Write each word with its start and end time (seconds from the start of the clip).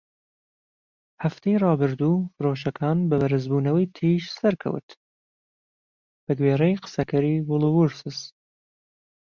هەفتەی 1.23 1.59
ڕابردوو 1.63 2.25
فرۆشەکان 2.35 2.97
بە 3.09 3.15
"بەرز 3.21 3.43
بوونەوەی 3.51 3.91
تیژ" 3.95 4.23
سەرکەوت، 4.37 4.89
بە 6.25 6.31
گوێرەی 6.39 6.79
قسەکەری 6.83 7.43
ووڵوۆرسز. 7.47 8.17